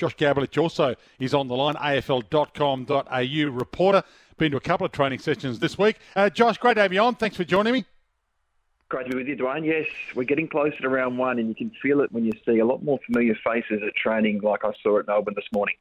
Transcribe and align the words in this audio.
Josh 0.00 0.16
Gabelich 0.16 0.56
also 0.56 0.94
is 1.18 1.34
on 1.34 1.46
the 1.46 1.54
line, 1.54 1.74
afl.com.au 1.74 3.50
reporter. 3.52 4.02
Been 4.38 4.52
to 4.52 4.56
a 4.56 4.60
couple 4.60 4.86
of 4.86 4.92
training 4.92 5.18
sessions 5.18 5.58
this 5.58 5.76
week. 5.76 5.98
Uh, 6.16 6.30
Josh, 6.30 6.56
great 6.56 6.74
to 6.74 6.80
have 6.80 6.92
you 6.94 7.00
on. 7.00 7.16
Thanks 7.16 7.36
for 7.36 7.44
joining 7.44 7.74
me. 7.74 7.84
Great 8.88 9.04
to 9.04 9.10
be 9.10 9.18
with 9.18 9.28
you, 9.28 9.36
Dwayne. 9.36 9.66
Yes, 9.66 9.86
we're 10.14 10.24
getting 10.24 10.48
closer 10.48 10.78
to 10.78 10.88
round 10.88 11.18
one, 11.18 11.38
and 11.38 11.50
you 11.50 11.54
can 11.54 11.70
feel 11.82 12.00
it 12.00 12.10
when 12.12 12.24
you 12.24 12.32
see 12.46 12.60
a 12.60 12.64
lot 12.64 12.82
more 12.82 12.98
familiar 13.04 13.36
faces 13.44 13.82
at 13.86 13.94
training, 13.94 14.40
like 14.40 14.64
I 14.64 14.72
saw 14.82 14.98
at 15.00 15.06
Melbourne 15.06 15.34
this 15.36 15.44
morning. 15.52 15.74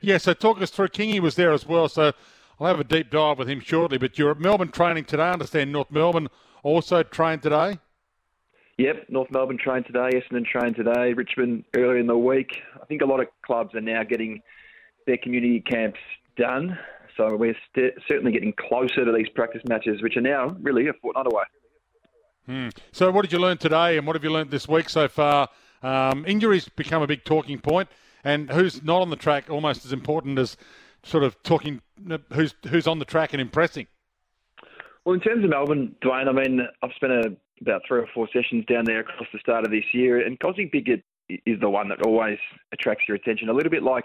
Yeah, 0.00 0.18
so 0.18 0.34
talk 0.34 0.62
us 0.62 0.70
through. 0.70 0.88
Kingy 0.88 1.18
was 1.18 1.34
there 1.34 1.50
as 1.50 1.66
well, 1.66 1.88
so 1.88 2.12
I'll 2.60 2.68
have 2.68 2.78
a 2.78 2.84
deep 2.84 3.10
dive 3.10 3.38
with 3.38 3.48
him 3.48 3.58
shortly. 3.58 3.98
But 3.98 4.20
you're 4.20 4.30
at 4.30 4.38
Melbourne 4.38 4.70
training 4.70 5.06
today. 5.06 5.24
I 5.24 5.32
understand 5.32 5.72
North 5.72 5.90
Melbourne 5.90 6.28
also 6.62 7.02
trained 7.02 7.42
today. 7.42 7.80
Yep, 8.82 9.10
North 9.10 9.30
Melbourne 9.30 9.58
trained 9.58 9.86
today, 9.86 10.08
Essendon 10.12 10.44
trained 10.44 10.74
today, 10.74 11.12
Richmond 11.12 11.62
earlier 11.76 11.98
in 11.98 12.08
the 12.08 12.18
week. 12.18 12.50
I 12.82 12.84
think 12.84 13.00
a 13.00 13.04
lot 13.04 13.20
of 13.20 13.28
clubs 13.46 13.76
are 13.76 13.80
now 13.80 14.02
getting 14.02 14.42
their 15.06 15.16
community 15.18 15.60
camps 15.60 16.00
done. 16.36 16.76
So 17.16 17.36
we're 17.36 17.54
st- 17.70 17.94
certainly 18.08 18.32
getting 18.32 18.52
closer 18.52 19.04
to 19.04 19.12
these 19.12 19.28
practice 19.36 19.62
matches, 19.68 20.02
which 20.02 20.16
are 20.16 20.20
now 20.20 20.56
really 20.60 20.88
a 20.88 20.94
fortnight 20.94 21.26
away. 21.26 21.44
Hmm. 22.46 22.68
So, 22.90 23.08
what 23.12 23.22
did 23.22 23.30
you 23.30 23.38
learn 23.38 23.56
today, 23.56 23.98
and 23.98 24.04
what 24.04 24.16
have 24.16 24.24
you 24.24 24.32
learned 24.32 24.50
this 24.50 24.66
week 24.66 24.88
so 24.88 25.06
far? 25.06 25.48
Um, 25.84 26.24
injuries 26.26 26.68
become 26.68 27.02
a 27.02 27.06
big 27.06 27.22
talking 27.22 27.60
point, 27.60 27.88
and 28.24 28.50
who's 28.50 28.82
not 28.82 29.00
on 29.00 29.10
the 29.10 29.16
track 29.16 29.48
almost 29.48 29.84
as 29.84 29.92
important 29.92 30.40
as 30.40 30.56
sort 31.04 31.22
of 31.22 31.40
talking 31.44 31.82
who's 32.32 32.56
who's 32.68 32.88
on 32.88 32.98
the 32.98 33.04
track 33.04 33.32
and 33.32 33.40
impressing. 33.40 33.86
Well, 35.04 35.14
in 35.14 35.20
terms 35.20 35.44
of 35.44 35.50
Melbourne, 35.50 35.94
Dwayne, 36.02 36.28
I 36.28 36.32
mean, 36.32 36.66
I've 36.82 36.92
spent 36.96 37.12
a, 37.12 37.36
about 37.62 37.82
three 37.86 38.00
or 38.00 38.08
four 38.12 38.28
sessions 38.32 38.64
down 38.66 38.84
there 38.84 39.00
across 39.00 39.28
the 39.32 39.38
start 39.38 39.64
of 39.64 39.70
this 39.70 39.84
year, 39.92 40.24
and 40.24 40.38
Kozzy 40.38 40.70
Pickett 40.70 41.02
is 41.46 41.58
the 41.60 41.70
one 41.70 41.88
that 41.88 42.02
always 42.02 42.38
attracts 42.72 43.08
your 43.08 43.16
attention. 43.16 43.48
A 43.48 43.52
little 43.52 43.70
bit 43.70 43.82
like 43.82 44.04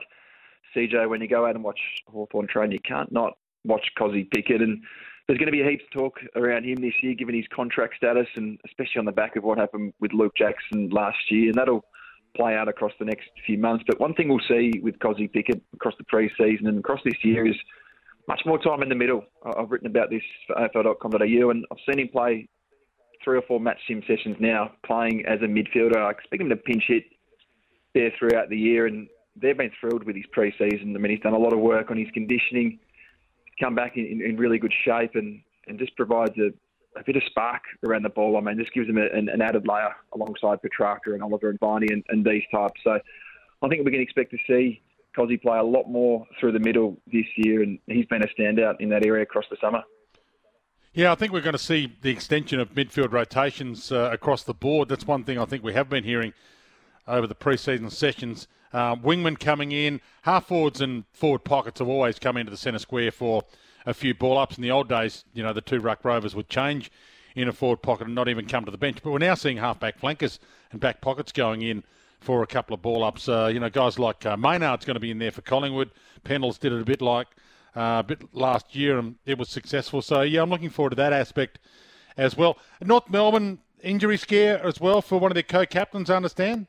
CJ, 0.76 1.10
when 1.10 1.22
you 1.22 1.28
go 1.28 1.46
out 1.46 1.56
and 1.56 1.64
watch 1.64 1.80
Hawthorn 2.08 2.48
train, 2.48 2.72
you 2.72 2.80
can't 2.80 3.12
not 3.12 3.38
watch 3.66 3.92
Kozzy 4.00 4.30
Pickett. 4.30 4.62
And 4.62 4.82
there's 5.28 5.40
going 5.40 5.52
to 5.52 5.52
be 5.52 5.64
heaps 5.64 5.84
of 5.94 6.00
talk 6.00 6.20
around 6.36 6.66
him 6.66 6.78
this 6.78 6.94
year, 7.02 7.14
given 7.14 7.36
his 7.36 7.48
contract 7.54 7.96
status, 7.98 8.28
and 8.36 8.60
especially 8.66 9.00
on 9.00 9.06
the 9.06 9.12
back 9.12 9.36
of 9.36 9.44
what 9.44 9.58
happened 9.58 9.94
with 10.00 10.14
Luke 10.14 10.34
Jackson 10.38 10.90
last 10.90 11.18
year. 11.30 11.48
And 11.48 11.56
that'll 11.56 11.86
play 12.36 12.56
out 12.56 12.68
across 12.68 12.94
the 13.00 13.06
next 13.06 13.30
few 13.46 13.58
months. 13.58 13.84
But 13.88 14.00
one 14.00 14.14
thing 14.14 14.30
we'll 14.30 14.40
see 14.48 14.80
with 14.82 15.00
Kozzy 15.00 15.32
Pickett 15.32 15.62
across 15.74 15.96
the 15.98 16.04
pre-season 16.06 16.68
and 16.68 16.80
across 16.80 17.00
this 17.04 17.24
year 17.24 17.48
is 17.48 17.56
much 18.28 18.42
more 18.46 18.60
time 18.60 18.84
in 18.84 18.90
the 18.90 18.96
middle. 18.96 19.26
I've 19.44 19.72
written 19.72 19.88
about 19.88 20.10
this 20.10 20.22
for 20.46 20.56
AFL.com.au, 20.56 21.50
and 21.50 21.66
I've 21.72 21.78
seen 21.90 22.00
him 22.00 22.10
play 22.10 22.48
three 23.24 23.38
or 23.38 23.42
four 23.44 23.60
match 23.60 23.80
sim 23.88 24.02
sessions 24.08 24.38
now, 24.40 24.72
playing 24.86 25.26
as 25.26 25.40
a 25.42 25.46
midfielder. 25.46 25.98
I 25.98 26.12
expect 26.12 26.42
him 26.42 26.50
to 26.50 26.56
pinch 26.56 26.84
hit 26.88 27.04
there 27.94 28.12
throughout 28.18 28.50
the 28.50 28.58
year, 28.58 28.88
and 28.88 29.08
they've 29.36 29.58
been 29.58 29.72
thrilled 29.80 30.04
with 30.04 30.16
his 30.16 30.26
pre-season. 30.32 30.96
I 30.96 31.00
mean, 31.00 31.12
he's 31.12 31.22
done 31.22 31.34
a 31.34 31.40
lot 31.40 31.54
of 31.54 31.60
work 31.60 31.92
on 31.92 31.98
his 31.98 32.08
conditioning, 32.14 32.80
come 33.60 33.76
back 33.76 33.98
in, 33.98 34.22
in 34.22 34.38
really 34.38 34.58
good 34.58 34.74
shape, 34.86 35.12
and, 35.16 35.42
and 35.68 35.80
just 35.80 35.96
provides 35.96 36.38
a, 36.38 36.50
a 37.00 37.04
bit 37.06 37.16
of 37.16 37.24
spark 37.28 37.62
around 37.88 38.04
the 38.04 38.10
ball. 38.10 38.38
I 38.38 38.42
mean, 38.42 38.58
just 38.58 38.74
gives 38.74 38.88
them 38.88 38.98
a, 38.98 39.06
an, 39.06 39.42
added 39.42 39.68
layer 39.68 39.96
alongside 40.14 40.62
Petrarca 40.62 41.14
and 41.14 41.24
Oliver 41.24 41.50
and 41.50 41.60
Viney 41.60 41.88
and, 41.90 42.04
and 42.10 42.26
these 42.26 42.44
types. 42.54 42.80
So 42.84 43.00
I 43.62 43.68
think 43.68 43.86
we 43.86 43.92
can 43.92 44.02
expect 44.02 44.32
to 44.32 44.38
see 44.48 44.82
Kozzy 45.18 45.42
play 45.42 45.58
a 45.58 45.64
lot 45.64 45.90
more 45.90 46.26
through 46.40 46.52
the 46.52 46.60
middle 46.60 46.98
this 47.12 47.26
year, 47.38 47.64
and 47.64 47.80
he's 47.88 48.06
been 48.06 48.24
a 48.24 48.28
standout 48.28 48.76
in 48.80 48.90
that 48.90 49.06
area 49.06 49.24
across 49.24 49.46
the 49.50 49.58
summer. 49.60 49.84
Yeah, 50.98 51.12
I 51.12 51.16
think 51.16 51.32
we're 51.32 51.42
going 51.42 51.54
to 51.54 51.60
see 51.60 51.96
the 52.02 52.10
extension 52.10 52.60
of 52.60 52.74
midfield 52.74 53.12
rotations 53.12 53.92
uh, 53.92 54.10
across 54.12 54.42
the 54.42 54.56
board. 54.56 54.90
That's 54.90 55.06
one 55.06 55.24
thing 55.24 55.38
I 55.38 55.46
think 55.46 55.64
we 55.64 55.74
have 55.74 55.90
been 55.90 56.04
hearing 56.04 56.34
over 57.08 57.28
the 57.28 57.36
pre-season 57.36 57.92
sessions. 57.92 58.48
Uh, 58.74 58.96
wingmen 58.96 59.40
coming 59.40 59.72
in, 59.72 60.02
half 60.24 60.48
forwards 60.48 60.82
and 60.82 61.04
forward 61.14 61.44
pockets 61.44 61.78
have 61.78 61.88
always 61.88 62.18
come 62.18 62.36
into 62.36 62.50
the 62.50 62.58
centre 62.58 62.80
square 62.80 63.12
for 63.12 63.44
a 63.86 63.94
few 63.94 64.16
ball 64.16 64.40
ups. 64.40 64.58
In 64.58 64.64
the 64.64 64.72
old 64.72 64.90
days, 64.90 65.24
you 65.36 65.44
know, 65.44 65.54
the 65.54 65.62
two 65.62 65.80
ruck 65.80 66.04
rovers 66.04 66.34
would 66.34 66.50
change 66.50 66.90
in 67.36 67.48
a 67.48 67.54
forward 67.54 67.84
pocket 67.84 68.08
and 68.08 68.16
not 68.16 68.28
even 68.28 68.48
come 68.48 68.66
to 68.66 68.72
the 68.72 68.78
bench. 68.80 68.98
But 69.04 69.12
we're 69.12 69.20
now 69.20 69.36
seeing 69.36 69.58
half 69.58 69.80
back 69.80 70.00
flankers 70.00 70.40
and 70.72 70.82
back 70.82 71.00
pockets 71.00 71.32
going 71.32 71.62
in 71.62 71.84
for 72.22 72.42
a 72.42 72.48
couple 72.48 72.74
of 72.74 72.82
ball 72.82 73.04
ups. 73.04 73.30
Uh, 73.30 73.52
you 73.54 73.60
know, 73.60 73.70
guys 73.70 74.00
like 74.00 74.26
uh, 74.26 74.36
Maynard's 74.36 74.84
going 74.84 74.96
to 74.96 75.00
be 75.00 75.12
in 75.12 75.20
there 75.20 75.30
for 75.30 75.44
Collingwood. 75.44 75.92
Pendles 76.26 76.58
did 76.58 76.74
it 76.74 76.82
a 76.82 76.86
bit 76.86 77.04
like 77.04 77.28
uh, 77.76 78.02
bit 78.04 78.34
last 78.34 78.76
year 78.76 78.98
and 78.98 79.16
it 79.26 79.38
was 79.38 79.50
successful. 79.50 80.02
So 80.02 80.22
yeah, 80.22 80.42
I'm 80.42 80.50
looking 80.50 80.70
forward 80.70 80.92
to 80.92 80.96
that 80.98 81.14
aspect 81.14 81.60
as 82.18 82.36
well. 82.36 82.58
North 82.82 83.10
Melbourne 83.10 83.60
injury 83.82 84.18
scare 84.18 84.64
as 84.66 84.80
well 84.80 85.02
for 85.02 85.20
one 85.20 85.32
of 85.32 85.36
their 85.36 85.44
co-captains, 85.44 86.10
I 86.10 86.16
understand. 86.16 86.68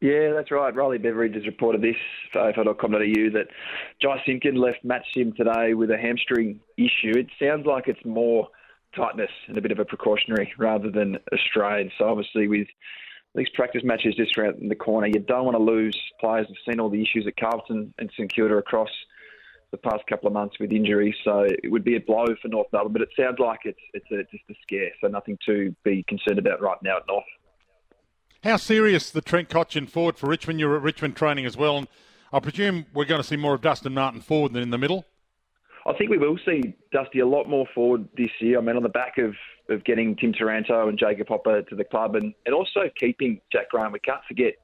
Yeah, 0.00 0.32
that's 0.32 0.50
right. 0.50 0.74
Riley 0.74 0.96
Beveridge 0.96 1.34
has 1.34 1.44
reported 1.44 1.82
this 1.82 1.96
for 2.32 2.40
AFL.com.au 2.40 3.30
that 3.34 3.48
Jy 4.00 4.22
Simpkin 4.24 4.54
left 4.54 4.82
match 4.82 5.04
sim 5.14 5.34
today 5.34 5.74
with 5.74 5.90
a 5.90 5.98
hamstring 5.98 6.60
issue. 6.78 7.18
It 7.18 7.26
sounds 7.38 7.66
like 7.66 7.86
it's 7.86 8.02
more 8.04 8.48
tightness 8.96 9.30
and 9.46 9.58
a 9.58 9.60
bit 9.60 9.72
of 9.72 9.78
a 9.78 9.84
precautionary 9.84 10.52
rather 10.56 10.90
than 10.90 11.16
a 11.16 11.36
strain. 11.50 11.92
So 11.98 12.06
obviously 12.06 12.48
with 12.48 12.66
these 13.34 13.48
practice 13.54 13.82
matches 13.84 14.14
just 14.16 14.38
around 14.38 14.70
the 14.70 14.74
corner, 14.74 15.06
you 15.06 15.20
don't 15.20 15.44
want 15.44 15.56
to 15.56 15.62
lose 15.62 15.98
players. 16.18 16.46
We've 16.48 16.56
seen 16.66 16.80
all 16.80 16.88
the 16.88 17.02
issues 17.02 17.26
at 17.26 17.36
Carlton 17.36 17.92
and 17.98 18.10
St 18.16 18.34
Kilda 18.34 18.56
across 18.56 18.90
the 19.70 19.78
past 19.78 20.02
couple 20.08 20.26
of 20.26 20.32
months 20.32 20.56
with 20.58 20.72
injuries, 20.72 21.14
so 21.24 21.46
it 21.46 21.70
would 21.70 21.84
be 21.84 21.96
a 21.96 22.00
blow 22.00 22.26
for 22.42 22.48
North 22.48 22.66
Melbourne. 22.72 22.92
But 22.92 23.02
it 23.02 23.10
sounds 23.16 23.38
like 23.38 23.60
it's 23.64 23.78
it's 23.94 24.10
a, 24.10 24.24
just 24.30 24.44
a 24.50 24.54
scare, 24.62 24.90
so 25.00 25.08
nothing 25.08 25.38
to 25.46 25.74
be 25.84 26.04
concerned 26.08 26.38
about 26.38 26.60
right 26.60 26.78
now 26.82 26.96
at 26.96 27.06
North. 27.06 27.24
How 28.42 28.56
serious 28.56 29.10
the 29.10 29.20
Trent 29.20 29.48
Cotchin 29.48 29.88
forward 29.88 30.16
for 30.16 30.28
Richmond? 30.28 30.60
You're 30.60 30.76
at 30.76 30.82
Richmond 30.82 31.14
training 31.14 31.46
as 31.46 31.56
well, 31.56 31.76
and 31.78 31.88
I 32.32 32.40
presume 32.40 32.86
we're 32.94 33.04
going 33.04 33.20
to 33.20 33.26
see 33.26 33.36
more 33.36 33.54
of 33.54 33.60
Dustin 33.60 33.94
Martin 33.94 34.20
forward 34.20 34.54
than 34.54 34.62
in 34.62 34.70
the 34.70 34.78
middle. 34.78 35.04
I 35.86 35.92
think 35.94 36.10
we 36.10 36.18
will 36.18 36.38
see 36.44 36.74
Dusty 36.92 37.20
a 37.20 37.26
lot 37.26 37.48
more 37.48 37.66
forward 37.74 38.08
this 38.16 38.30
year. 38.40 38.58
I 38.58 38.60
mean, 38.60 38.76
on 38.76 38.82
the 38.82 38.88
back 38.88 39.18
of, 39.18 39.34
of 39.68 39.84
getting 39.84 40.14
Tim 40.16 40.32
Taranto 40.32 40.88
and 40.88 40.98
Jacob 40.98 41.28
Hopper 41.28 41.62
to 41.62 41.74
the 41.74 41.84
club, 41.84 42.16
and, 42.16 42.34
and 42.46 42.54
also 42.54 42.90
keeping 42.98 43.40
Jack 43.52 43.70
Graham. 43.70 43.92
We 43.92 44.00
can't 44.00 44.24
forget 44.26 44.54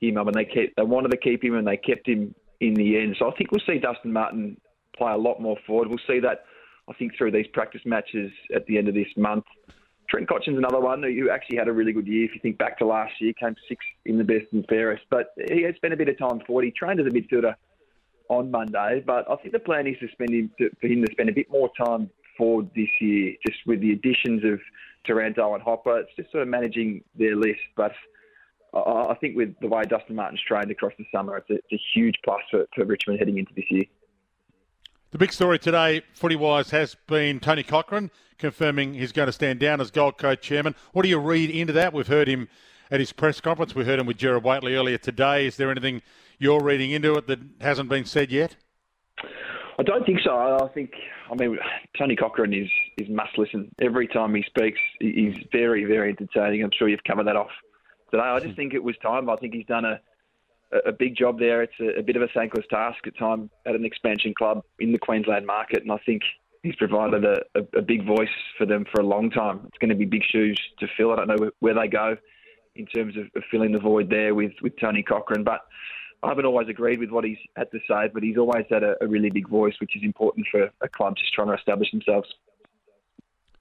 him. 0.00 0.18
I 0.18 0.24
mean, 0.24 0.32
they 0.34 0.44
kept 0.44 0.76
they 0.76 0.82
wanted 0.82 1.10
to 1.10 1.16
keep 1.16 1.44
him, 1.44 1.54
and 1.54 1.66
they 1.66 1.76
kept 1.76 2.08
him 2.08 2.34
in 2.66 2.74
the 2.74 2.98
end. 2.98 3.16
So 3.18 3.30
I 3.30 3.34
think 3.36 3.50
we'll 3.50 3.62
see 3.66 3.78
Dustin 3.78 4.12
Martin 4.12 4.56
play 4.96 5.12
a 5.12 5.16
lot 5.16 5.40
more 5.40 5.56
forward. 5.66 5.88
We'll 5.88 5.98
see 6.06 6.20
that. 6.20 6.44
I 6.88 6.92
think 6.94 7.16
through 7.16 7.30
these 7.30 7.46
practice 7.52 7.80
matches 7.84 8.30
at 8.54 8.66
the 8.66 8.76
end 8.78 8.88
of 8.88 8.94
this 8.94 9.08
month. 9.16 9.44
Trent 10.08 10.28
Cotchin's 10.28 10.58
another 10.58 10.80
one 10.80 11.02
who 11.02 11.30
actually 11.30 11.56
had 11.56 11.66
a 11.66 11.72
really 11.72 11.92
good 11.92 12.06
year. 12.06 12.26
If 12.26 12.34
you 12.34 12.40
think 12.40 12.58
back 12.58 12.78
to 12.78 12.86
last 12.86 13.12
year, 13.20 13.32
came 13.32 13.56
sixth 13.68 13.88
in 14.04 14.18
the 14.18 14.24
best 14.24 14.46
and 14.52 14.66
fairest. 14.68 15.04
But 15.10 15.28
he 15.50 15.62
has 15.62 15.74
spent 15.76 15.94
a 15.94 15.96
bit 15.96 16.08
of 16.08 16.18
time 16.18 16.40
forward. 16.46 16.66
He 16.66 16.70
trained 16.70 17.00
as 17.00 17.06
a 17.06 17.10
midfielder 17.10 17.54
on 18.28 18.50
Monday, 18.50 19.02
but 19.06 19.30
I 19.30 19.36
think 19.36 19.52
the 19.52 19.58
plan 19.58 19.86
is 19.86 19.96
to 20.00 20.08
spend 20.12 20.30
him 20.30 20.50
to, 20.58 20.70
for 20.80 20.86
him 20.86 21.02
to 21.04 21.12
spend 21.12 21.30
a 21.30 21.32
bit 21.32 21.50
more 21.50 21.70
time 21.82 22.10
forward 22.36 22.70
this 22.76 22.88
year, 23.00 23.34
just 23.46 23.58
with 23.66 23.80
the 23.80 23.92
additions 23.92 24.44
of 24.44 24.60
Taranto 25.06 25.54
and 25.54 25.62
Hopper. 25.62 26.00
It's 26.00 26.10
just 26.16 26.30
sort 26.32 26.42
of 26.42 26.48
managing 26.48 27.02
their 27.18 27.36
list, 27.36 27.60
but. 27.76 27.92
I 28.74 29.14
think 29.20 29.36
with 29.36 29.54
the 29.60 29.68
way 29.68 29.82
Dustin 29.84 30.16
Martin's 30.16 30.40
trained 30.46 30.70
across 30.70 30.92
the 30.98 31.06
summer, 31.12 31.36
it's 31.36 31.50
a, 31.50 31.54
it's 31.54 31.72
a 31.72 31.80
huge 31.94 32.16
plus 32.24 32.40
for, 32.50 32.66
for 32.74 32.84
Richmond 32.84 33.18
heading 33.18 33.38
into 33.38 33.54
this 33.54 33.70
year. 33.70 33.84
The 35.12 35.18
big 35.18 35.32
story 35.32 35.60
today, 35.60 36.02
footy 36.12 36.34
wise, 36.34 36.70
has 36.70 36.96
been 37.06 37.38
Tony 37.38 37.62
Cochrane 37.62 38.10
confirming 38.38 38.94
he's 38.94 39.12
going 39.12 39.26
to 39.26 39.32
stand 39.32 39.60
down 39.60 39.80
as 39.80 39.92
Gold 39.92 40.18
Coast 40.18 40.42
chairman. 40.42 40.74
What 40.92 41.02
do 41.02 41.08
you 41.08 41.18
read 41.18 41.50
into 41.50 41.72
that? 41.74 41.92
We've 41.92 42.08
heard 42.08 42.26
him 42.26 42.48
at 42.90 42.98
his 42.98 43.12
press 43.12 43.40
conference. 43.40 43.76
We 43.76 43.84
heard 43.84 44.00
him 44.00 44.06
with 44.06 44.16
Gerard 44.16 44.42
Whateley 44.42 44.74
earlier 44.74 44.98
today. 44.98 45.46
Is 45.46 45.56
there 45.56 45.70
anything 45.70 46.02
you're 46.40 46.60
reading 46.60 46.90
into 46.90 47.14
it 47.14 47.28
that 47.28 47.38
hasn't 47.60 47.88
been 47.88 48.04
said 48.04 48.32
yet? 48.32 48.56
I 49.78 49.84
don't 49.84 50.04
think 50.04 50.20
so. 50.24 50.36
I 50.36 50.68
think, 50.74 50.90
I 51.30 51.34
mean, 51.36 51.58
Tony 51.96 52.16
Cochrane 52.16 52.52
is, 52.52 52.68
is 52.98 53.08
must 53.08 53.38
listen. 53.38 53.70
Every 53.80 54.08
time 54.08 54.34
he 54.34 54.42
speaks, 54.42 54.80
he's 54.98 55.36
very, 55.52 55.84
very 55.84 56.10
entertaining. 56.10 56.64
I'm 56.64 56.70
sure 56.76 56.88
you've 56.88 57.04
covered 57.04 57.28
that 57.28 57.36
off 57.36 57.50
today. 58.10 58.22
I 58.22 58.40
just 58.40 58.56
think 58.56 58.74
it 58.74 58.82
was 58.82 58.96
time. 59.02 59.28
I 59.28 59.36
think 59.36 59.54
he's 59.54 59.66
done 59.66 59.84
a 59.84 60.00
a 60.86 60.92
big 60.92 61.16
job 61.16 61.38
there. 61.38 61.62
It's 61.62 61.78
a, 61.80 62.00
a 62.00 62.02
bit 62.02 62.16
of 62.16 62.22
a 62.22 62.28
thankless 62.28 62.66
task 62.68 63.06
at 63.06 63.16
time 63.16 63.50
at 63.66 63.74
an 63.74 63.84
expansion 63.84 64.34
club 64.34 64.62
in 64.78 64.92
the 64.92 64.98
Queensland 64.98 65.46
market, 65.46 65.82
and 65.82 65.92
I 65.92 65.98
think 66.04 66.22
he's 66.62 66.74
provided 66.76 67.24
a, 67.24 67.36
a, 67.54 67.78
a, 67.78 67.82
big 67.82 68.06
voice 68.06 68.28
for 68.56 68.66
them 68.66 68.84
for 68.90 69.00
a 69.00 69.06
long 69.06 69.30
time. 69.30 69.60
It's 69.68 69.78
going 69.78 69.90
to 69.90 69.94
be 69.94 70.06
big 70.06 70.24
shoes 70.24 70.58
to 70.80 70.88
fill. 70.96 71.12
I 71.12 71.16
don't 71.16 71.28
know 71.28 71.50
where, 71.60 71.74
they 71.74 71.88
go 71.88 72.16
in 72.74 72.86
terms 72.86 73.14
of, 73.16 73.26
filling 73.50 73.72
the 73.72 73.78
void 73.78 74.10
there 74.10 74.34
with, 74.34 74.52
with 74.62 74.72
Tony 74.80 75.02
Cochrane, 75.02 75.44
but 75.44 75.60
I 76.22 76.28
haven't 76.28 76.46
always 76.46 76.68
agreed 76.68 76.98
with 76.98 77.10
what 77.10 77.24
he's 77.24 77.38
had 77.54 77.70
to 77.72 77.78
say, 77.86 78.08
but 78.12 78.22
he's 78.22 78.38
always 78.38 78.64
had 78.70 78.82
a, 78.82 78.94
a 79.02 79.06
really 79.06 79.30
big 79.30 79.48
voice, 79.48 79.74
which 79.78 79.94
is 79.94 80.02
important 80.02 80.46
for 80.50 80.70
a 80.80 80.88
club 80.88 81.16
just 81.16 81.32
trying 81.34 81.48
to 81.48 81.54
establish 81.54 81.90
themselves. 81.90 82.28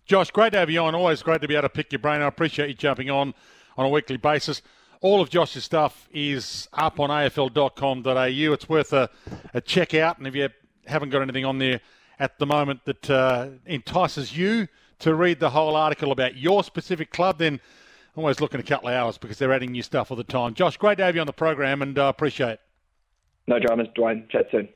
Josh, 0.05 0.31
great 0.31 0.53
to 0.53 0.59
have 0.59 0.69
you 0.69 0.79
on. 0.79 0.95
Always 0.95 1.21
great 1.21 1.41
to 1.41 1.47
be 1.47 1.55
able 1.55 1.63
to 1.63 1.69
pick 1.69 1.91
your 1.91 1.99
brain. 1.99 2.21
I 2.21 2.27
appreciate 2.27 2.69
you 2.69 2.73
jumping 2.73 3.09
on 3.09 3.33
on 3.77 3.85
a 3.85 3.89
weekly 3.89 4.17
basis. 4.17 4.61
All 5.01 5.21
of 5.21 5.29
Josh's 5.29 5.63
stuff 5.63 6.07
is 6.11 6.69
up 6.73 6.99
on 6.99 7.09
afl.com.au. 7.09 8.53
It's 8.53 8.69
worth 8.69 8.93
a, 8.93 9.09
a 9.53 9.61
check 9.61 9.93
out. 9.93 10.17
And 10.17 10.27
if 10.27 10.35
you 10.35 10.49
haven't 10.85 11.09
got 11.09 11.21
anything 11.21 11.45
on 11.45 11.57
there 11.57 11.81
at 12.19 12.39
the 12.39 12.45
moment 12.45 12.85
that 12.85 13.09
uh, 13.09 13.49
entices 13.65 14.37
you 14.37 14.67
to 14.99 15.13
read 15.13 15.39
the 15.39 15.49
whole 15.49 15.75
article 15.75 16.11
about 16.11 16.37
your 16.37 16.63
specific 16.63 17.11
club, 17.11 17.39
then 17.39 17.59
always 18.15 18.39
looking 18.39 18.59
a 18.59 18.63
couple 18.63 18.89
of 18.89 18.95
hours 18.95 19.17
because 19.17 19.37
they're 19.37 19.51
adding 19.51 19.71
new 19.71 19.83
stuff 19.83 20.11
all 20.11 20.17
the 20.17 20.23
time. 20.23 20.53
Josh, 20.53 20.77
great 20.77 20.97
to 20.99 21.03
have 21.03 21.15
you 21.15 21.21
on 21.21 21.27
the 21.27 21.33
program 21.33 21.81
and 21.81 21.97
uh, 21.97 22.03
appreciate 22.03 22.51
it. 22.51 22.61
No 23.47 23.59
dramas, 23.59 23.87
Dwayne. 23.97 24.29
Chat 24.29 24.47
soon. 24.51 24.69